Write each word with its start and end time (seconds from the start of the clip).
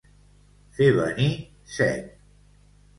Fer 0.79 0.87
venir 1.01 1.29
set. 1.77 2.13